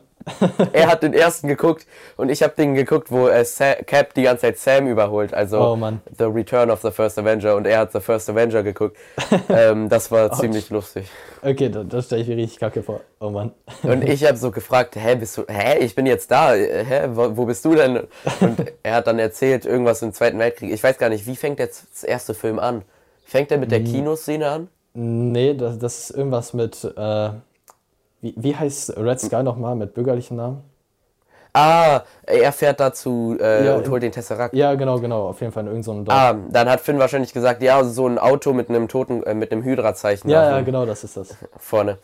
[0.72, 1.86] Er hat den ersten geguckt
[2.16, 5.32] und ich habe den geguckt, wo äh, Sa Cap die ganze Zeit Sam überholt.
[5.32, 6.00] Also Oh Mann.
[6.18, 8.96] The Return of the First Avenger und er hat The First Avenger geguckt.
[9.48, 11.08] ähm, das war ziemlich lustig.
[11.42, 13.00] Okay, das, das stelle ich mir richtig kacke vor.
[13.20, 13.52] Oh Mann.
[13.84, 17.36] Und ich habe so gefragt, hä, bist du, hä, ich bin jetzt da, hä, wo,
[17.36, 18.00] wo bist du denn?
[18.40, 20.72] Und er hat dann erzählt, irgendwas im Zweiten Weltkrieg.
[20.72, 22.82] Ich weiß gar nicht, wie fängt jetzt das erste Film an?
[23.24, 23.84] Fängt er mit Hm.
[23.84, 24.68] der Kinoszene an?
[24.94, 26.82] Nee, das, das ist irgendwas mit.
[26.96, 27.30] Äh,
[28.26, 30.62] wie, wie heißt Red Sky nochmal mit bürgerlichen Namen?
[31.52, 34.54] Ah, er fährt dazu äh, Ja, und holt den Tesseract.
[34.54, 35.28] Ja, genau, genau.
[35.28, 36.16] Auf jeden Fall in irgendeinem Dorf.
[36.16, 39.52] Ah, dann hat Finn wahrscheinlich gesagt, ja, so ein Auto mit einem toten, äh, mit
[39.52, 41.34] einem Hydra-Zeichen ja, ja, genau, das ist das.
[41.58, 41.96] vorne.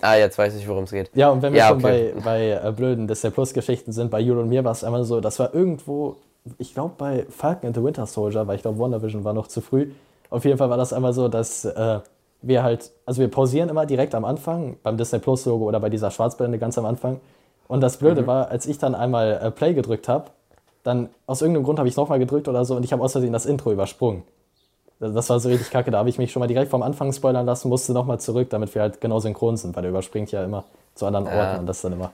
[0.00, 1.10] Ah, jetzt weiß ich, worum es geht.
[1.14, 2.12] Ja, und wenn wir Ja, schon okay.
[2.16, 5.04] bei, bei äh, blöden Disney Plus Geschichten sind, bei Jule und mir war es einmal
[5.04, 6.16] so, das war irgendwo,
[6.58, 9.60] ich glaube bei Falcon and the Winter Soldier, weil ich glaube WandaVision war noch zu
[9.60, 9.90] früh.
[10.30, 12.00] Auf jeden Fall war das einmal so, dass äh,
[12.46, 15.90] wir halt, also wir pausieren immer direkt am Anfang, beim Disney Plus Logo oder bei
[15.90, 17.20] dieser Schwarzblende ganz am Anfang.
[17.68, 18.26] Und das Blöde Mhm.
[18.26, 20.26] war, als ich dann einmal äh, Play gedrückt habe,
[20.82, 23.32] dann aus irgendeinem Grund habe ich nochmal gedrückt oder so und ich habe aus Versehen
[23.32, 24.22] das Intro übersprungen.
[25.00, 25.90] Das war so richtig kacke.
[25.90, 28.74] Da habe ich mich schon mal direkt vom Anfang spoilern lassen, musste nochmal zurück, damit
[28.74, 31.58] wir halt genau synchron sind, weil der überspringt ja immer zu anderen Orten Ja.
[31.58, 32.12] und das ist dann immer,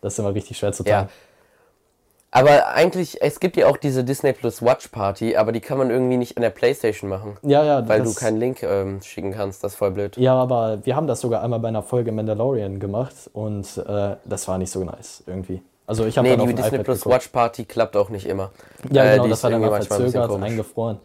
[0.00, 1.08] das ist immer richtig schwer zu Ja.
[2.32, 5.90] Aber eigentlich, es gibt ja auch diese Disney Plus Watch Party, aber die kann man
[5.90, 7.36] irgendwie nicht in der Playstation machen.
[7.42, 10.16] Ja, ja, Weil du keinen Link ähm, schicken kannst, das ist voll blöd.
[10.16, 14.46] Ja, aber wir haben das sogar einmal bei einer Folge Mandalorian gemacht und äh, das
[14.46, 15.60] war nicht so nice irgendwie.
[15.88, 17.14] Also ich habe Nee, dann auf die dem Disney iPad Plus geguckt.
[17.16, 18.52] Watch Party klappt auch nicht immer.
[18.92, 20.50] Ja, Äh, genau, die das ist war dann mal ein verzögert, komisch.
[20.50, 20.98] eingefroren.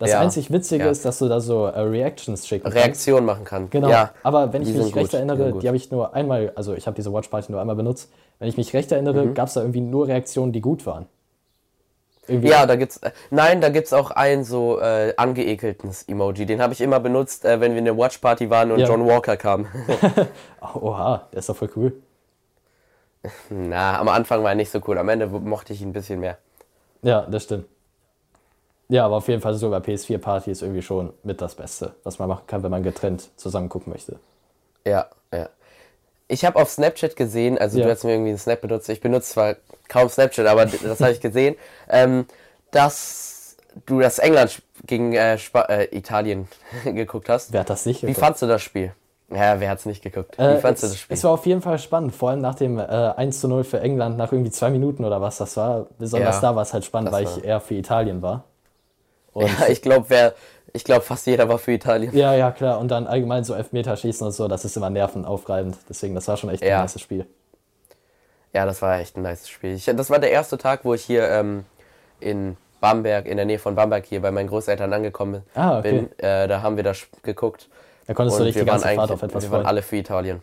[0.00, 0.90] Das Ja, einzig Witzige ja.
[0.90, 2.76] ist, dass du da so äh, Reactions schicken kannst.
[2.76, 3.70] Reaktion machen kann.
[3.70, 6.74] Genau, Ja, aber wenn ich mich recht gut, erinnere, die habe ich nur einmal, also
[6.74, 8.10] ich habe diese Watch Party nur einmal benutzt.
[8.42, 9.34] Wenn ich mich recht erinnere, Mhm.
[9.34, 11.06] gab es da irgendwie nur Reaktionen, die gut waren.
[12.26, 12.96] Irgendwie, Ja, da gibt's.
[12.96, 16.44] Äh, nein, da gibt's auch einen so äh, angeekeltes Emoji.
[16.44, 18.88] Den habe ich immer benutzt, äh, wenn wir in der Watch Party waren und Ja.
[18.88, 19.66] John Walker kam.
[20.74, 21.92] Oha, der ist doch voll cool.
[23.50, 24.98] Na, am Anfang war er nicht so cool.
[24.98, 26.36] Am Ende mochte ich ihn ein bisschen mehr.
[27.02, 27.66] Ja, das stimmt.
[28.88, 32.18] Ja, aber auf jeden Fall so bei PS4-Party ist irgendwie schon mit das Beste, was
[32.18, 34.18] man machen kann, wenn man getrennt zusammen gucken möchte.
[34.84, 35.48] Ja, ja.
[36.32, 37.84] Ich habe auf Snapchat gesehen, also Ja.
[37.84, 38.88] du hast mir irgendwie einen Snap benutzt.
[38.88, 39.56] Ich benutze zwar
[39.88, 41.56] kaum Snapchat, aber das habe ich gesehen,
[41.90, 42.26] ähm,
[42.70, 46.48] dass du das England gegen äh, äh, Italien
[46.84, 47.52] geguckt hast.
[47.52, 48.92] Wer hat das nicht Wie fandst du das Spiel?
[49.30, 50.36] Ja, wer hat's nicht geguckt?
[50.38, 51.16] Wie Äh, fandst du es, das Spiel?
[51.16, 53.80] es war auf jeden Fall spannend, vor allem nach dem äh, 1 zu 0 für
[53.80, 55.86] England, nach irgendwie zwei Minuten oder was das war.
[55.98, 58.44] Besonders Ja, da war es halt spannend, weil ich eher für Italien war.
[59.32, 60.34] Und Ja, ich glaube, wer
[60.74, 62.16] Ich glaube, fast jeder war für Italien.
[62.16, 62.78] Ja, ja, klar.
[62.78, 65.76] Und dann allgemein so Elfmeterschießen und so, das ist immer nervenaufreibend.
[65.88, 66.80] Deswegen, das war schon echt ein Ja.
[66.82, 67.26] nice Spiel.
[68.54, 69.74] Ja, das war echt ein nice Spiel.
[69.74, 71.64] Ich, das war der erste Tag, wo ich hier ähm,
[72.20, 75.92] in Bamberg, in der Nähe von Bamberg hier bei meinen Großeltern angekommen Ah, okay.
[75.92, 76.18] bin.
[76.18, 77.68] Äh, da haben wir das geguckt.
[78.06, 80.42] Da konntest du dich die ganze Fahrt auf etwas wir waren alle für Italien.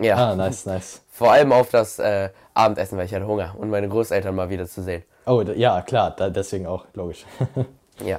[0.00, 1.02] Ja, Ah, nice, nice.
[1.12, 4.66] vor allem auf das äh, Abendessen, weil ich hatte Hunger und meine Großeltern mal wieder
[4.66, 5.04] zu sehen.
[5.26, 7.24] Oh, ja, klar, da, deswegen auch, logisch.
[8.04, 8.18] Ja.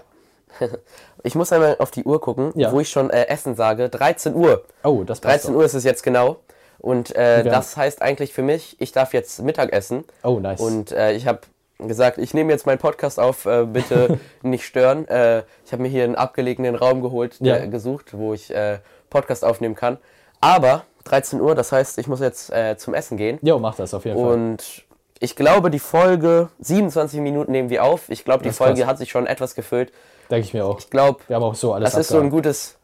[1.24, 2.72] ich muss einmal auf die Uhr gucken, Ja.
[2.72, 3.90] wo ich schon äh, Essen sage.
[3.90, 4.64] 13 Uhr.
[4.84, 5.60] Oh, das passt 13 doch.
[5.60, 6.38] Uhr ist es jetzt genau.
[6.80, 10.04] Und äh, das heißt eigentlich für mich, ich darf jetzt Mittag essen.
[10.24, 10.60] Oh, nice.
[10.60, 11.40] Und äh, ich habe
[11.80, 15.08] gesagt, ich nehme jetzt meinen Podcast auf, äh, bitte nicht stören.
[15.08, 17.66] Äh, ich habe mir hier einen abgelegenen Raum geholt, der, Ja.
[17.66, 19.98] gesucht, wo ich äh, Podcast aufnehmen kann.
[20.42, 23.38] Aber 13 Uhr, das heißt, ich muss jetzt zum Essen gehen.
[23.44, 24.34] Jo, mach das auf jeden Fall.
[24.34, 24.86] Und
[25.20, 28.10] ich glaube, die Folge, 27 Minuten nehmen wir auf.
[28.10, 28.88] Ich glaube, die Folge krass.
[28.90, 29.92] hat sich schon etwas gefüllt.
[30.30, 30.80] Denke ich mir auch.
[30.80, 32.78] Ich glaube, Wir haben auch so alles das ist so ein gutes,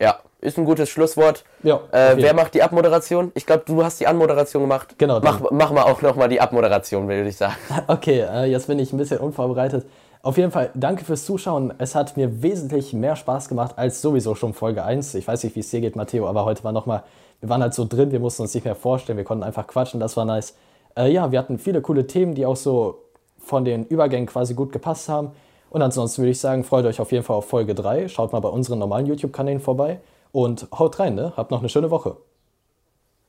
[0.00, 1.44] ja, ist ein gutes Schlusswort.
[1.62, 3.32] Ja, Äh, wer macht die Abmoderation?
[3.34, 4.94] Ich glaube, du hast die Anmoderation gemacht.
[4.98, 7.56] Genau, Mach, mach mal auch nochmal die Abmoderation, würde ich sagen.
[7.86, 9.86] Okay, äh, jetzt bin ich ein bisschen unvorbereitet.
[10.22, 11.72] Auf jeden Fall, danke fürs Zuschauen.
[11.78, 15.14] Es hat mir wesentlich mehr Spaß gemacht als sowieso schon Folge 1.
[15.14, 17.04] Ich weiß nicht, wie es dir geht, Matteo, aber heute war nochmal,
[17.40, 20.00] wir waren halt so drin, wir mussten uns nicht mehr vorstellen, wir konnten einfach quatschen,
[20.00, 20.56] das war nice.
[20.96, 23.04] Äh, ja, wir hatten viele coole Themen, die auch so
[23.38, 25.30] von den Übergängen quasi gut gepasst haben.
[25.70, 28.08] Und ansonsten würde ich sagen, freut euch auf jeden Fall auf Folge 3.
[28.08, 30.00] Schaut mal bei unseren normalen YouTube-Kanälen vorbei
[30.32, 31.32] und haut rein, ne?
[31.36, 32.16] Habt noch eine schöne Woche.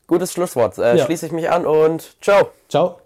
[0.08, 0.78] Gutes Schlusswort.
[0.78, 1.06] Äh, Ja.
[1.06, 2.48] Schließe ich mich an und ciao.
[2.68, 2.98] Ciao.